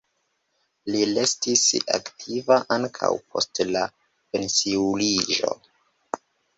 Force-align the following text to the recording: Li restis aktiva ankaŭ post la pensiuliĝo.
Li 0.95 1.01
restis 1.09 1.65
aktiva 1.99 2.59
ankaŭ 2.79 3.13
post 3.29 3.65
la 3.77 3.87
pensiuliĝo. 4.11 5.57